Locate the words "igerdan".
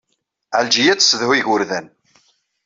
1.39-1.85